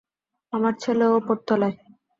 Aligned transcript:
আমার 0.53 0.73
ছেলে 0.83 1.05
ওপরতলায়। 1.09 1.75